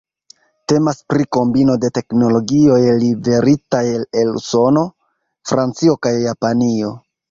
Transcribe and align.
Temas 0.71 1.01
pri 1.13 1.25
kombino 1.37 1.75
de 1.83 1.91
teknologioj 1.99 2.79
liveritaj 3.05 3.85
el 4.25 4.35
Usono, 4.43 4.89
Francio 5.55 6.01
kaj 6.07 6.19
Japanio. 6.29 6.97